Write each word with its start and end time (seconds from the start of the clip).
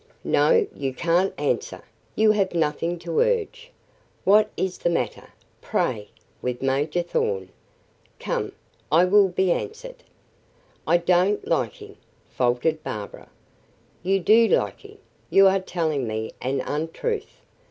"No; 0.23 0.65
you 0.75 0.95
can't 0.95 1.31
answer; 1.39 1.83
you 2.15 2.31
have 2.31 2.55
nothing 2.55 2.97
to 2.97 3.19
urge. 3.19 3.69
What 4.23 4.49
is 4.57 4.79
the 4.79 4.89
matter, 4.89 5.27
pray, 5.61 6.09
with 6.41 6.63
Major 6.63 7.03
Thorn? 7.03 7.49
Come, 8.19 8.53
I 8.91 9.05
will 9.05 9.27
be 9.29 9.51
answered." 9.51 10.01
"I 10.87 10.97
don't 10.97 11.47
like 11.47 11.73
him," 11.73 11.97
faltered 12.31 12.81
Barbara. 12.83 13.29
"You 14.01 14.19
do 14.19 14.47
like 14.47 14.79
him; 14.79 14.97
you 15.29 15.47
are 15.47 15.59
telling 15.59 16.07
me 16.07 16.31
an 16.41 16.61
untruth. 16.61 17.39